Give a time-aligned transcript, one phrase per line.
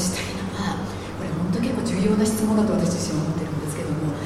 [0.00, 0.80] したいのは
[1.20, 4.16] これ本当結構重要な質問だと私自身は思ってるんですけども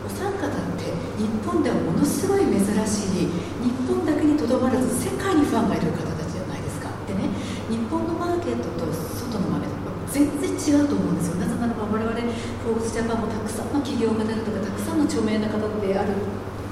[0.00, 0.50] お三方っ
[0.80, 0.88] て
[1.20, 3.28] 日本ではものすごい珍しい
[3.60, 6.88] 日本だけにとどまらず世界にファンがいる方たちじゃないですか。
[7.04, 7.28] でね
[7.68, 11.36] 日本のマーケットと外のマーケット全然違うと思うんですよ。
[11.36, 16.16] なぜならば我々フォーブスジャパンもたくさんの企業家であるとかたくさんの著名な方である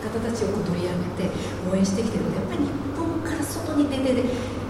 [0.01, 1.37] 方たちを取り上げて
[1.69, 2.25] 応援してきてる。
[2.25, 4.25] のでやっぱり日本から外に出て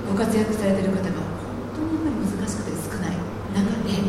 [0.08, 3.16] ご活躍されてる方が本当にやっぱり難しくて少ない
[3.54, 4.02] 中で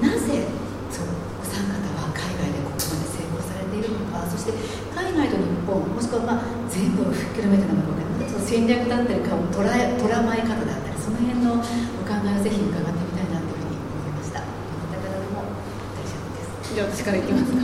[0.00, 0.48] なぜ
[0.88, 1.08] そう
[1.40, 4.52] お三方は海外でここまで成功されているのかそして
[4.96, 14.42] 海外と日本もしくはまあ全部をひっくるめてなのか分からない戦略だったりか捉え捉まえ方だったりその辺のお考えをぜひ伺ってみたいなというふうに思いました。
[14.42, 14.50] ど
[14.90, 15.46] なたからでも
[15.94, 16.74] 大丈夫です。
[16.74, 17.62] じゃあ私からいきますか？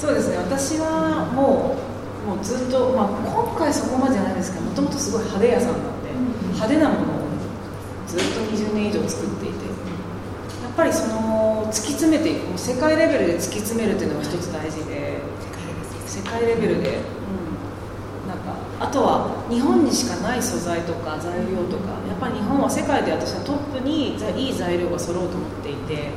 [0.00, 0.36] そうですね。
[0.38, 1.84] 私はもう
[2.24, 6.08] もうずっと、まあ、今回そこまでじゃないですけどもともとすごい派手屋さんなんで、
[6.56, 7.28] 派手なものを
[8.08, 9.70] ずっと20年以上作っていてや
[10.72, 15.20] っぱりその突き詰めていくもう世界レベルで突き詰めるっていうのが一つ大事で
[16.14, 21.94] 世界レベルで、うん、なんかあとは日本にしかない素材とか材料とか。
[22.14, 26.14] やっぱり日本は世界で私はトップにいい材料が揃うと思っていて、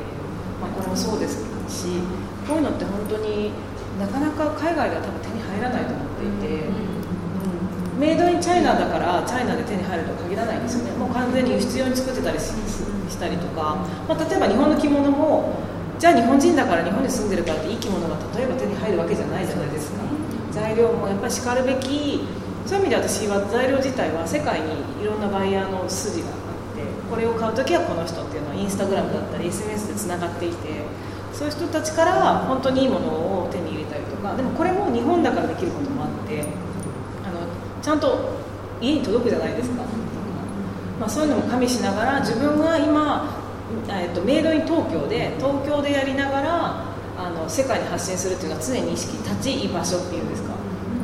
[0.62, 1.98] まあ、これもそうですし
[2.46, 3.50] こういうのって本当に
[3.98, 10.92] なかなか海外では多分手に入らないと思っていて、うん、メイドインチャイナだからチャイナで手に入るとは限らないんですよね。
[10.94, 12.54] もう完全に輸出用に作ってたりし
[13.18, 15.58] たりとか、まあ、例えば日本の着物も
[15.98, 19.98] じゃあ日本人だから日本に住んでるからっていい着物が例えば手に入るわけじゃないじゃないですか。
[20.52, 22.22] 材料もやっぱりしかるべき。
[22.68, 24.66] そういう意味で私は材料自体は世界に
[25.00, 30.84] いろんなバイヤーの筋があってこれを買う時はこの人っていうのはインスタグラムだったり SNS でつながっていて
[31.32, 34.36] そういう人たちから本当にいいものを手に入れたりとか。
[34.36, 36.44] でもこれも日本だからできることもあって
[37.24, 37.40] あの
[37.80, 38.36] ちゃんと
[38.82, 39.82] 家に届くじゃないですか、
[41.00, 43.37] まあ、そういうのも加味しながら自分が今、
[43.88, 46.84] えっと、メイドイン東京で東京でやりながら
[47.18, 50.54] あの世界に発信するっていうのは常に意識立ち居場所っていうんですか、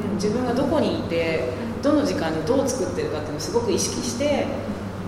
[0.08, 1.50] うん、自分がどこにいて
[1.82, 4.46] どの時間にどう作ってるかっていうのをすごく意識して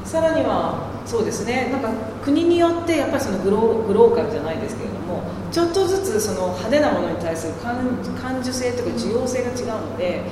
[0.04, 1.90] さらにはそうですねなんか
[2.22, 10.22] 国によってやっぱりそのグログローカルじゃないですけれどもちょっとずつその派手なものに対する感受性とか需要性が違うので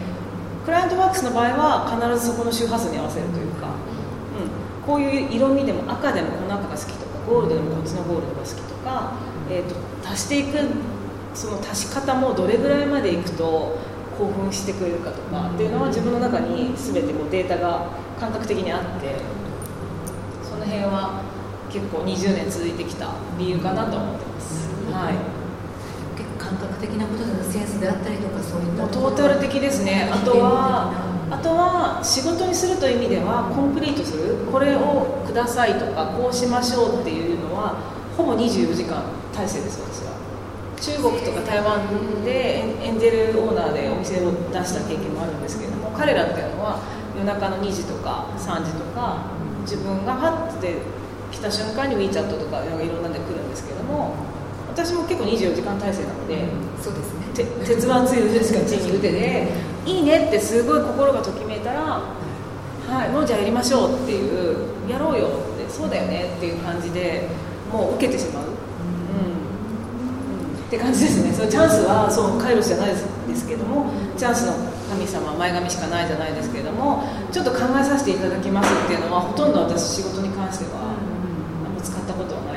[0.65, 9.12] クライアントワークスの場合は必ずそこの周波数に合わせるというか、うん、こういう色味でも赤でもこの赤が好きとゴールドでもこっちのゴールドが好きとか、
[9.51, 9.75] えーと、
[10.09, 10.59] 足していく
[11.35, 13.79] その足し方もどれぐらいまでいくと
[14.19, 17.89] 興奮してくれるかとかっていうのは自分の中に全てこうデータが
[18.21, 19.17] 感覚的にあって
[20.43, 21.23] その辺は
[21.71, 24.69] 結構20年続いてきた理由かなと思ってます。
[24.93, 25.15] はい、
[26.17, 30.09] 結構感覚的なことでのセンスであったりとかそういったトータル的ですね。
[30.12, 37.81] あとはあとは仕事にするという意味ではコンプリートするこれをくださいとかこうしましょうっていうのは
[38.17, 39.03] ほぼ24時間
[39.33, 40.15] 体制です私は。
[40.81, 41.81] 中国とか台湾
[42.25, 46.81] でエンジェルオーナーでお店を出した経験もあるんですけれども彼らっていうのは
[47.17, 49.25] 夜中の2時とか3時とか
[49.62, 50.83] 自分がパッて
[51.33, 54.15] 来た瞬間に WeChat とかいろんなで来るんですけども
[54.75, 56.49] 私も結構24時間体制なので、
[56.83, 57.25] そうですね。
[57.65, 59.49] 鉄腕つゆしか地に打てで
[59.87, 62.03] いいねってすごい心がときめいたら、は
[63.07, 64.57] い、もうじゃあやりましょうっていう
[64.89, 67.29] やろうよってそうだよねっていう感じで
[67.73, 68.57] もう受けてしまう、うん、うん、
[70.67, 71.33] って感じですね。
[71.33, 72.97] そのチャンスはそうカイロスじゃないで
[73.35, 74.55] すけどもチャンスの
[74.91, 80.85] 神様前髪しかないじゃないですけれどもちょっと考えさせていただきますっていうのはほとんど私仕事に関してはあ
[81.71, 82.53] んま使ったことはないですね。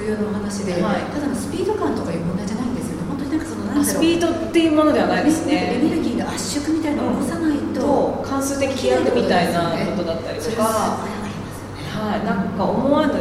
[0.00, 3.04] 重要なお話で、はい、ただのスピード感とかいう問題じゃないんですよね。
[3.08, 5.76] 本当になんかそのなんスピードっていうものではないですね。
[5.76, 13.14] エネルギーの圧縮みたいなのを起こさないと、うん、関数的飛躍みたいなことだったりとか、はい、なんか思わぬ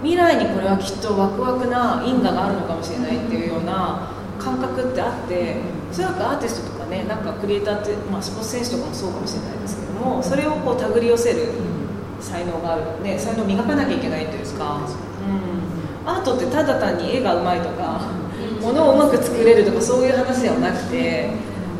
[0.00, 5.56] 未来にこれはきっとワクワクな因果があるのかもしれないっていうような感覚ってあって
[5.90, 11.52] おそらくアーティストとかねなんかクリエイターって、まあ、スポーツ選手とかもそうかもしれないですけどもそれをこう手繰り寄せる
[12.22, 15.71] 才能がある、ね、才能を磨かなきゃいけないというか、うん、
[16.04, 18.00] アートってただ単に絵がうまいとか
[18.60, 21.30] 物をうまく作れるとかそういう話ではなくて、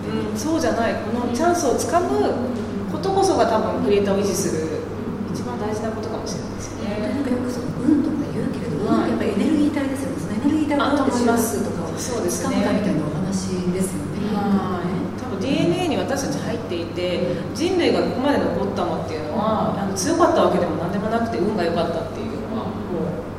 [0.07, 0.95] うん、そうじゃない。
[0.95, 2.09] このチャンスをつかむ
[2.91, 4.83] ことこそが多分クリエイターを維持する
[5.33, 7.15] 一番大事なことかもしれないですよね。
[7.15, 10.19] なんかよくその運とか言うけれども、はい、やっぱりエネルギー体ですよね。
[10.21, 12.57] そのエネルギー体をどうやって周波数とかをそうですね。
[12.57, 14.35] みたいなお話ですよね。
[14.35, 14.91] はい。
[15.19, 23.33] 多分 DNA に私たち入っていて人類がここまで残ったのっていうのはあの強かったわけでも何でもなくて運が良かったっていうのはもう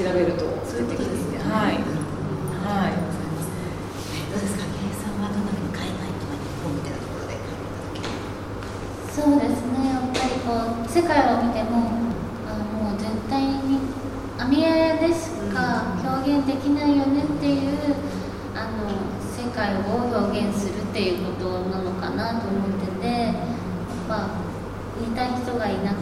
[0.00, 1.76] 調べると出てきていて、はい、
[2.64, 2.96] はい。
[4.32, 7.36] どうですか、計算はどんなふうに海外とか日本みたいなところで
[9.12, 12.00] そうですね、やっぱりこう世界を見ても
[12.48, 12.96] あの
[14.40, 17.78] 網屋でしか表できないよねっていう
[18.54, 18.88] あの
[19.24, 23.34] 世界を表現するっていうことなのかなと思っててやっ
[24.08, 24.28] ぱ
[25.00, 25.96] 似た人がいなく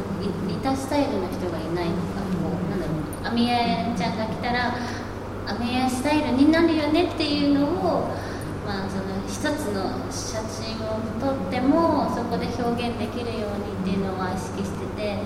[0.47, 2.93] 似たスタイルの人がいないとかこうなんだろ
[3.31, 4.75] う網屋ちゃんが来たら
[5.47, 8.11] 網屋スタイルになるよねっていうのを
[8.67, 15.19] まあその一つの写真を撮ってもそこで表現できるようにっていうのは意識しててやっ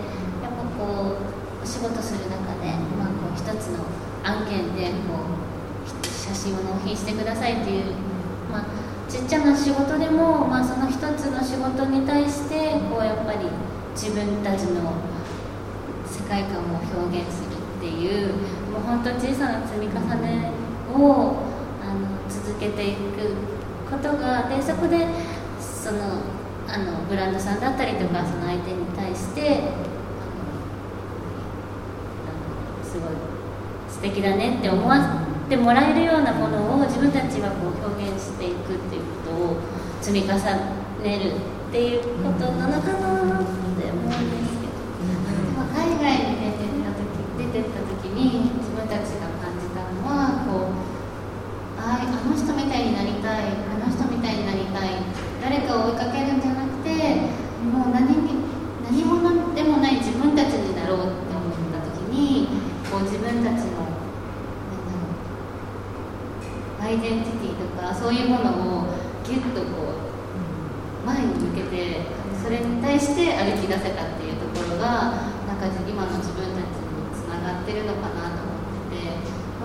[0.52, 3.84] ぱこうお仕事する中で、まあ、こう一つの
[4.24, 7.94] 案件でこう写真を納品してくださいっていう、
[8.50, 13.48] まあ、ちっちゃな仕事でも、まあ、その一つの仕事に対してこうやっぱり
[13.94, 14.94] 自分たちの
[16.06, 18.28] 世界観を表現するっていう
[18.70, 20.50] もう本当小さな積み重ね
[20.94, 21.36] を
[21.82, 23.34] あの続けていく
[23.90, 25.06] ことがでそこで
[25.60, 25.98] その
[26.68, 29.62] あのブランドさんだったりとかその相手に対して
[32.82, 33.10] すごい
[34.02, 39.62] 素敵だねって思わせてもらえるようなものを自分たちはこう表現していくっていうことを
[40.02, 40.34] 積み重
[41.06, 44.74] ねるっていうことの中なって思うんですけど、
[45.54, 47.14] まあ、海外に出てった時
[47.46, 50.82] 出てった時に自分たちが感じたのはこう
[51.78, 54.98] ああの人みたいになりたいあの人みたいになりたい
[55.38, 56.90] 誰かを追いかけるんじゃなくて
[57.70, 58.34] もう何に
[58.82, 62.50] 何者でもない自分たちになろうって思った時に
[62.90, 63.92] こう自分たちの
[66.82, 68.86] アイデンティティとかそういうものを
[69.22, 72.02] ギュッとこう前に向けて
[72.42, 75.14] それに対して歩き出せたっていうところが
[75.46, 79.14] なんか今の自分たちにつながってるのかなと思ってて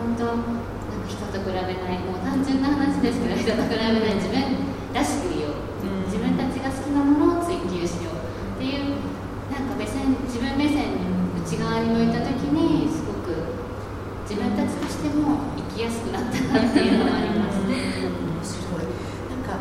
[0.07, 0.55] 本当なんか
[1.03, 4.39] 人と比べないもう単純な話ですけど人と比べない自分
[4.95, 5.67] らしくいよう。
[6.07, 8.95] 自分たちが好きなものを追求しようっていう
[9.51, 10.95] なんか目線自分目線
[11.35, 13.35] 内側に向いた時にすごく
[14.23, 17.75] 自分たちとしても生きやすくなったなっていうのはあります面
[18.39, 18.87] 白い。
[19.27, 19.59] なんか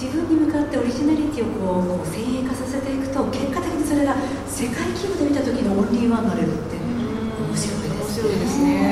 [0.00, 4.16] 自分に向かってオリジナリティをこうこう先鋭化させていくと結果的にそれが
[4.48, 8.85] 世界規模で見た時のオンリーワンになれるって面白いです面白いですね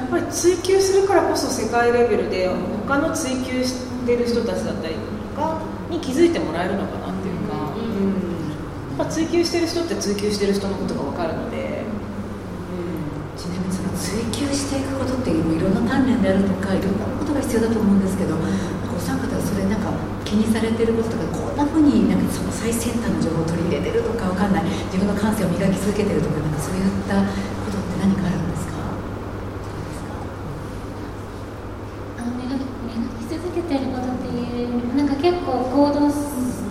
[0.00, 2.48] やっぱり追求するからこそ世界レベルで
[2.88, 5.00] 他の追求してる人たちだったりと
[5.36, 5.60] か
[5.90, 11.84] に気づいてもらえるのかなっていうか、やっぱ追求してる人って追求してる人のことが分かるので、
[13.36, 19.92] ちなみにその追求していくことっていういろんな鍛錬であるとかいろんなことが必要だと思うんですけどお三方はそれなんか
[20.24, 24.64] 気にされてることとかこんなふうになんかその最先端の情報を取り入れてるとかわかんない。
[24.92, 27.24] 自分の感性を磨き続けてるとかなんかそういった
[27.64, 28.76] ことって何かあるんですか
[32.20, 36.16] あの磨き磨き続けてることっていうなんか結構行動し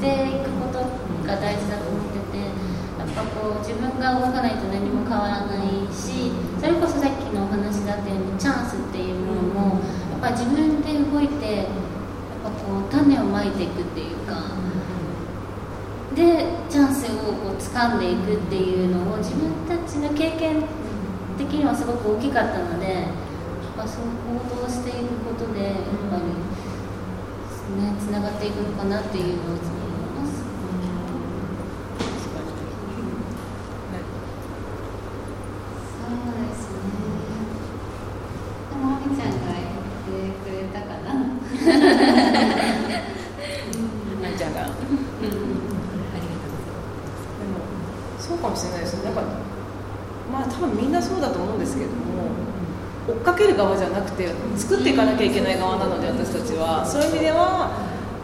[0.02, 0.82] ていくこと
[1.28, 2.50] が大事だと思ってて
[2.98, 9.80] やっぱこう自分が動かないと何も変わらないしそれこそさっきのお話だったようにチャンスっていうものも
[10.12, 11.68] やっぱ自分で動いてやっ
[12.44, 14.60] ぱこう種をまいていくっていうか
[16.16, 20.64] でチャンスをこう掴んでいくっていうのを自分たちの経験
[21.38, 23.06] 的にはすごく大きかったので、
[23.78, 25.74] まあ、そう行動していくことでやっ
[26.12, 26.24] ぱり、
[27.78, 30.32] ね、つながっていくのかなっていうのをいつも思います。
[35.94, 36.82] そうですね。
[38.70, 41.14] でも、あみちゃんが言ってくれたかな。
[44.22, 44.60] なっちゃんが。
[44.62, 44.66] あ
[45.22, 46.80] りがとうござい
[47.40, 47.60] でも
[48.18, 49.22] そうかもしれないですねなんか
[50.32, 52.00] まあ多分みんなそうだと思うんですけれども
[53.08, 54.28] 追っかける側じゃなくて
[54.58, 56.86] 作っていかなきゃいけない側なので私たちは。
[56.86, 57.72] そういう意味では、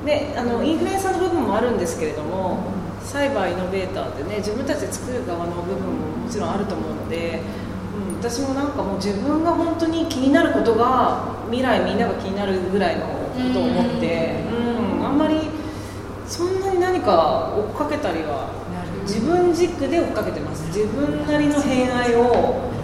[0.04, 2.60] ね、あのインフルエンサーの部分もあるんですけれども
[3.02, 7.40] サイバーイノベーターってね自分たちで作る側の部分ももちろんあると思うので、
[8.12, 13.10] うん、私もなんかもう自分が本当に気になることが未来みんなが気になるぐらいのこ
[13.54, 15.40] とを思って、うん、あんまり
[16.28, 18.50] そんなに何か追っかけたりは
[19.04, 20.66] 自分軸で追っかけてます。
[20.68, 22.75] 自分なりの偏愛を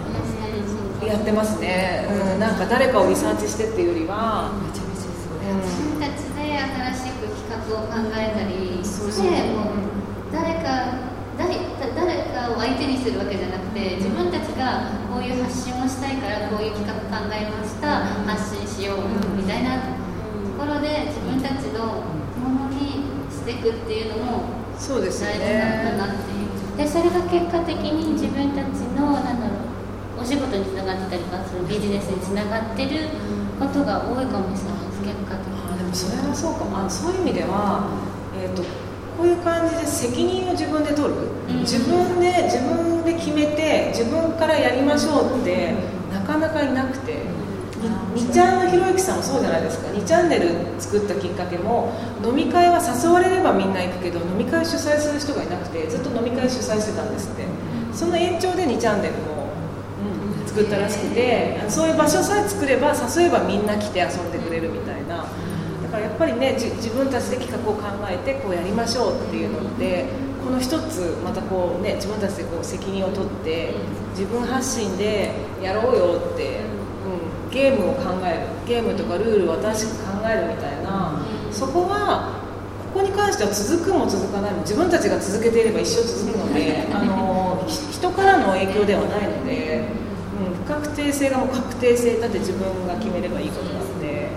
[1.12, 11.60] やってますね、うん、なんか誰かをリサーチしてっていうよりは、めちゃめちゃそう自分たちで新しく企画を考えたりしてもう誰か誰
[11.92, 19.92] 誰かを相手にするわけじゃなくて自分たちがこういう発信をしたいからこういう企画考えました発信しようみたいなと
[20.56, 22.08] ころで自分たちの
[22.40, 24.44] ものにしていくっていうのも
[24.78, 26.76] そうですよ大事なんだねなっていう。
[26.76, 29.71] でそれが結果的に自分たちのなんだろう
[30.22, 33.08] お仕事につながってたりとかそのビジネスにつながってる
[33.58, 35.02] ことが多いかもしれないです。
[35.02, 36.78] 結果的にあでもそれはそうかも。
[36.78, 37.90] あそういう意味では、
[38.38, 38.62] えー、と
[39.18, 41.60] こういう感じで責任を自分で取る、うん。
[41.66, 45.74] 自分で自分で決めて自分からやりましょうって
[46.14, 47.42] なかなかいなくて。
[48.14, 49.88] にちゃんのひろゆきさんもそうじゃないですか。
[49.88, 51.90] 2チャンネル作ったきっかけも
[52.22, 57.42] 飲み会は誘われればみんな行くけど飲み会主催する人がいなくてずっと飲み会主催してたんですって。
[57.92, 59.41] その延長で2チャンネルも、うん、
[60.52, 65.24] 作ったらしくてそういう場所さえ作れば誘えばみんな来て遊んでくれるみたいな。
[65.82, 70.06] だからやっぱりね自分たちで企画を考えてこうやりましょうっていうので
[70.44, 73.74] この一つまたこうね自分たちでこう責任を取って
[74.10, 75.32] 自分発信で
[75.62, 76.60] やろうよって、
[77.46, 78.52] うん、ゲームを考える。
[78.66, 81.20] ゲームとかルールを新しく考えるみたいな。
[81.50, 82.40] そこは
[82.94, 89.84] ここに関しては続くも続かないも自分たちが続けていれば一生続くのであの人からの影響ではないので、
[90.46, 94.28] うん、不確定性がもう確定性だって自分が決めればいいことなので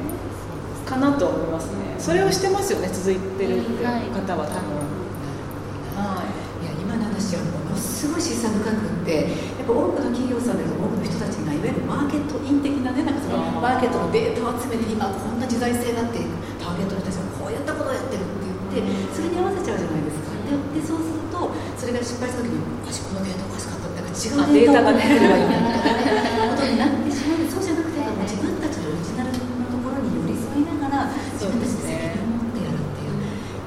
[0.85, 1.95] かなと思いますね。
[1.97, 4.77] それをしてますよね続いてるって方は多分。
[5.97, 6.29] はい
[6.62, 6.69] い。
[6.69, 13.65] や今の話はものすごい示唆深くってやっぱ多くの企業さんで多くの人たちがいわゆるマーケットイン的なねなんかそのうん。
[13.65, 16.21] マーケットのデータを集めて今こんな時代性だって
[16.62, 20.38] ターゲットの人たちがこうやったことをやってるって言ってそれに合わせちゃうじゃないですか。
[20.45, 21.50] ででそうすると
[21.81, 23.85] それが失敗した時におかしいこのデータおかしかった
[24.15, 33.19] 違うデータを持ってればいいなみたいなことになってしまうそうじゃなくて自分たちのオリジナルのところに寄り添いながら自分たちで責任を持ってやるっていう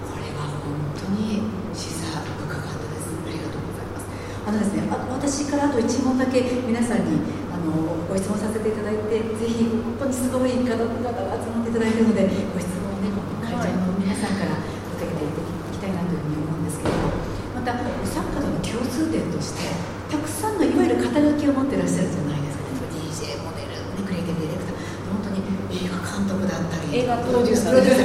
[0.08, 1.44] これは本当に
[1.76, 3.12] 示唆深かったです。
[3.12, 4.08] ありがとうございます。
[4.48, 7.20] あのですね、あ私からあと一問だけ皆さんに
[7.52, 11.12] あのご質問させていただいて、ぜひ本当にすごい方々が
[11.44, 12.24] 集まっていただいているので、
[12.56, 13.12] ご質問をね、
[13.44, 14.56] 会場の皆さんから
[14.96, 15.28] 受けてい
[15.76, 17.12] きたいなというふうに思うんですけれども、
[17.52, 19.68] またお三方の共通点として、
[20.08, 22.64] たくさんのいわゆる肩書きを持っていらっしゃるじゃないですか。
[22.96, 24.80] DJ、モデル、ねクリエイティブディレクター、
[25.12, 25.44] 本当に
[25.76, 26.56] 映画監督だ
[27.14, 27.97] っ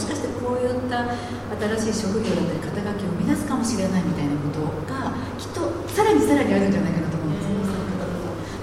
[0.00, 1.04] しかしてこういった
[1.76, 7.60] 新しい職業だったり、肩書きを生み出すかもしれないみたいなことが、きっとさらにさらにあるんじゃないかなと思うんですよ、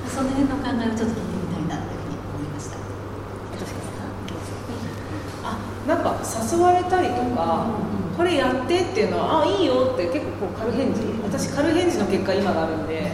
[0.09, 2.81] その辺の考えをちょっと聞いてみたいなというふうに思いました。
[5.45, 7.69] あなんか誘われたりとか、
[8.17, 13.11] これやってっていうのはあいいよって結構こう軽返事私軽返事の結果今があるんで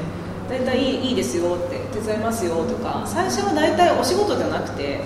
[0.47, 5.01] 大体いいいいですよって手伝いますよとか最初は大体お仕事じゃなくて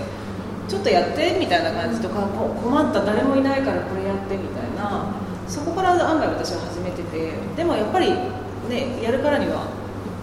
[0.68, 5.28] ちょっとやってみたいな感じとか困った誰もいないからこれやってみたいな。
[5.48, 8.12] そこから案外私は始めててでもやっぱり
[8.68, 9.66] ねやるからには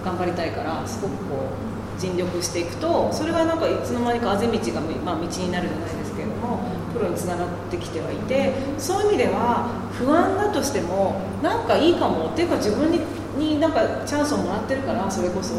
[0.03, 1.49] 頑張りたいからすごくこ
[1.97, 6.59] う尽力していくとそれがなんかいつの間にかあぜ道が、まあ、道になるじゃないですけれども
[6.93, 12.99] プロにつながってきてはいてそういう意味では不安だとしてもなんかいいかもっていうか自分に
[13.35, 15.55] になんかチャンスをもらってるからそれこそ。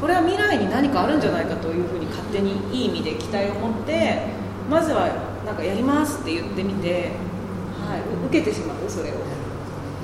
[0.00, 4.22] これは未来に何かあるんじゃないかというふうに勝手にいい意味で期待を持って
[4.70, 5.08] まずは
[5.44, 7.10] なんかやりますって言ってみて、
[7.82, 9.14] はい、受けてしまうそれを。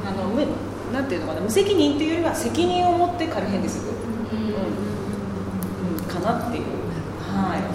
[0.04, 0.44] あのむ
[0.92, 3.92] なんていうのかな無責任っていうよりは責任を持って軽変でする、
[4.32, 4.54] うん。
[5.98, 6.64] うん、かなっていう。
[7.24, 7.62] はい。
[7.62, 7.72] 本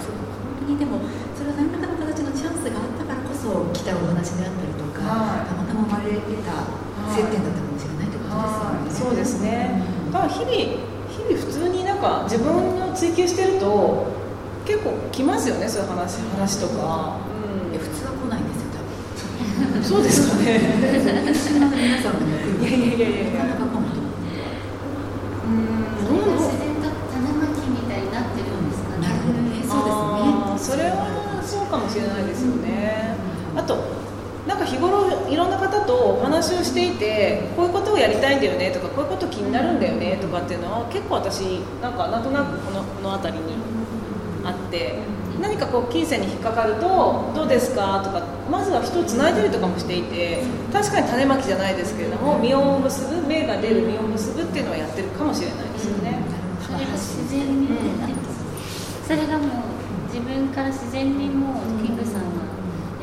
[0.66, 1.00] 当にでも
[1.34, 5.50] それは何らかの形のチャンスがあったからこそ来たお話であったりとか、はい。
[5.50, 6.70] たまたま生まれた
[7.10, 9.10] 接点だったかもしれないということですよね。
[9.10, 9.10] はい。
[9.10, 9.82] そうですね。
[10.12, 10.54] だから日々
[11.10, 12.50] 日々普通にか自分
[12.88, 14.06] を追求してると
[14.66, 17.18] 結構来ますよねそういう話話とか、
[17.70, 19.76] いや普通は来ないんですよ多分。
[19.76, 20.60] うん、そうですかね。
[20.80, 24.10] 皆さんもいやいやいやいやなかなかかもと思う
[25.46, 29.08] うんどう自然と種まきみたいになってるんですかね。
[29.08, 29.38] なるほど。
[29.40, 29.92] ねそうで
[30.58, 30.76] すね。
[30.76, 33.16] それはそうかもしれないですよね、
[33.56, 33.99] あと
[34.46, 43.54] なんか日頃いろんな方とお話をしていてこういうことをやりたいんだよねとかこういうこと気になるんだよねとかっていうのは結構私なんかなんとなくこのこの辺りに
[44.44, 44.98] あって
[45.40, 50.42] 何かこう金銭に引っかかるとどうですかとかまずは人をつないだりとかもしていて
[50.72, 56.18] 確かに種まきじゃないですけれども実を結ぶ芽が出る実を結ぶっていうのはやってるかもしれないですよね。
[56.60, 58.14] それが自然にね、
[59.06, 59.48] それがもう
[60.06, 62.46] 自分から自然にもうキングさんが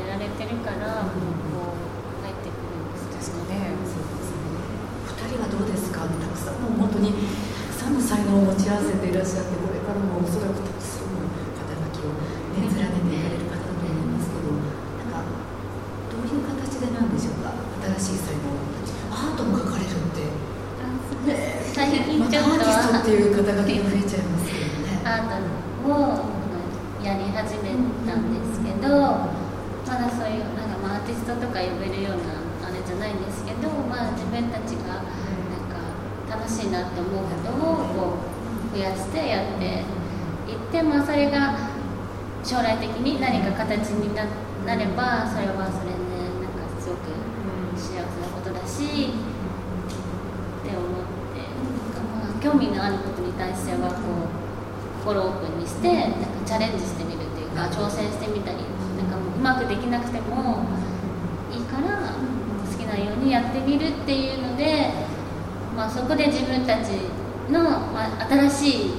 [0.00, 1.14] やられてるからもう
[1.52, 3.76] こう入ってくるんですですかね
[5.04, 7.20] 二人はどうですかたくさんの本当にた
[7.68, 11.28] くさんの才能を持ち合わせていらっしゃってこれからもおそらくたくさんの
[11.60, 12.12] 肩書きを
[28.08, 28.88] たんですけど、
[29.86, 35.76] まだそういうなんか、まあ、アーティストとか呼べるようなあれじゃないんですけど、まあ、自分たちがなんか
[36.48, 38.16] 楽しいなって思うことをこ
[38.72, 39.84] う増やしてやって
[40.48, 41.58] いって、まあ、それが
[42.42, 44.24] 将来的に何か形にな
[44.64, 46.00] なればそれはそれで
[46.40, 47.12] なんかすごく
[47.76, 49.12] 幸せなことだしっ
[50.64, 51.04] て思っ
[51.36, 58.56] てなんかまあ興味のあることに対してはこう心オープンにしてなんかチャレンジしてみるっていうか挑戦してみたり
[58.96, 60.64] なんかもううまくできなくても
[61.52, 62.16] いいから
[62.64, 65.07] 好きなようにやってみるっていうので、
[65.78, 66.90] まあ、そこで自分たち
[67.48, 67.62] の、
[67.94, 68.90] まあ、新しい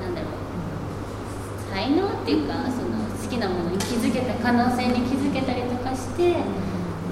[0.00, 6.40] なんだろう才能っていうかその好きなものに気づけた可能性に気づけたりとかして、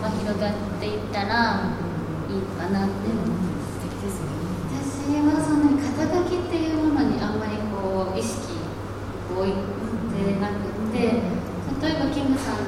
[0.01, 1.77] まあ、広がっていったら
[2.25, 5.21] いいかなって素敵ですね。
[5.21, 8.57] 私はそんなに肩書きっていうものにあんまりこう意識
[9.37, 12.65] を置いてなくて例えばキングさん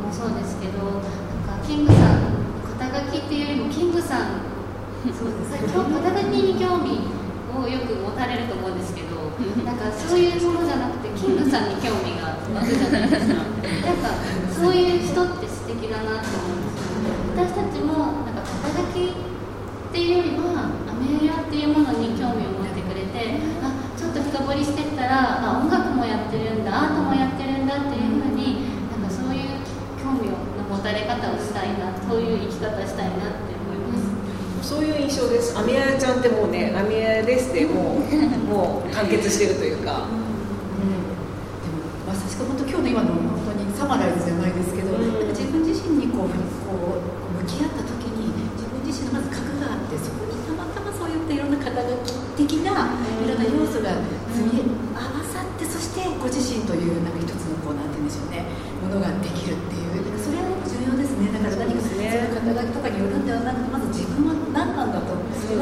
[0.00, 2.32] もそうですけどなんかキングさん
[2.80, 4.51] 肩書きっていうよりもキングさん
[5.10, 7.10] そうです今日肩書きに興味
[7.50, 9.18] をよく持たれると思うんですけど
[9.66, 14.14] なんかそういうものじゃなくてキングさんに興味が湧くじゃないですかなんか
[14.54, 17.02] そういう人って素敵だなって思うんですよ
[17.34, 29.58] 私たちもなんか肩書きっていうよりはアメリアっていうものに興味を持ってくれてあちょっと深掘りしてったらあ音楽もやってるんだアートもやってるんだっていうふうになんかそういう
[29.98, 30.38] 興味を
[30.70, 33.51] 持たれ方をしたいなそういう生き方したいなって
[34.62, 35.58] そういう印象です。
[35.58, 38.06] アミヤちゃんってもうね、アミヤですでもう
[38.46, 40.06] もう完結してるというか。
[40.06, 40.14] で
[41.68, 45.12] もまさしく本当今日の今の本当にサマライズじゃないですけど、うん。
[45.12, 47.02] なんか自分自身にこうこう
[47.42, 53.98] 向き合った時に自分自身のまず核があってそこにたまたまそういったいろんな肩書き的ないろんな要素が
[54.30, 54.62] 積み
[54.94, 58.46] 合わさってそしてご自身というなんか一つのこうなんて言うんでしょうね
[58.78, 60.06] ものができるっていう。
[60.22, 61.34] それは重要ですね。
[61.34, 62.30] だから何かそうですね。
[62.30, 63.58] その肩書きとかによるんではなく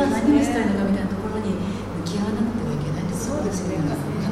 [0.01, 3.77] は何をしたいのかみたいなところに向き合わなくてはいけないってこですね。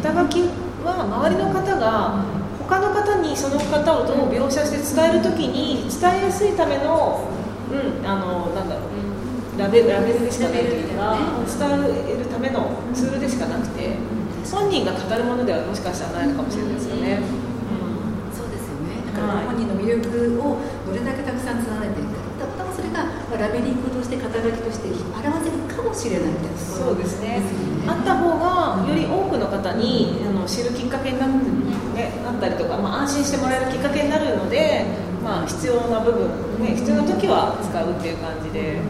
[0.00, 0.48] 肩書き
[0.84, 2.24] は周りの方が
[2.64, 7.28] 他の方にその方をどう描写して伝えるときに伝えやすいための、
[7.72, 13.96] うん、あのなんだろうラベルラベルでしかないというか伝えるためのツールでしかなくて
[14.50, 17.20] 本人が語るものではもしかしたらないのかもしれないですよね。
[18.32, 19.04] そうですよね。
[19.12, 22.04] だからはい本人の魅力をどれだけたくさん連ねてい
[22.64, 23.06] ったら、たまたまそれが
[23.38, 27.42] ラベリングとして肩書きとして表せるかもしれないみたいなそうですねね
[27.86, 31.36] あった方がより多くの方にあの知るきっかけになって、
[31.94, 34.84] ね、なったりとか、まあ、安心してもらえるきっかけになるので、
[35.22, 38.80] まあ、必要な部分、ね、必要な時は使うっていう感じで。